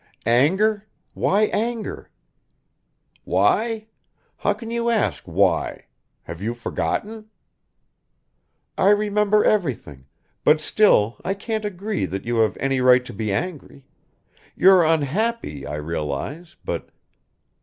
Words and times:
"Anger? 0.25 0.87
Why 1.13 1.43
anger?" 1.53 2.09
"Why? 3.23 3.85
How 4.37 4.51
can 4.53 4.71
you 4.71 4.89
ask 4.89 5.21
why? 5.25 5.85
Have 6.23 6.41
you 6.41 6.55
forgotten?" 6.55 7.29
"I 8.79 8.89
remember 8.89 9.43
everything, 9.45 10.07
but 10.43 10.59
still 10.59 11.17
I 11.23 11.35
can't 11.35 11.65
agree 11.65 12.05
that 12.07 12.25
you 12.25 12.37
have 12.37 12.57
any 12.59 12.81
right 12.81 13.05
to 13.05 13.13
be 13.13 13.31
angry. 13.31 13.85
You're 14.55 14.83
unhappy, 14.83 15.67
I 15.67 15.75
realize, 15.75 16.55
but 16.65 16.89